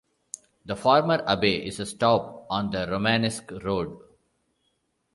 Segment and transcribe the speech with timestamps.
[0.65, 3.99] The former abbey is a stop on the Romanesque Road.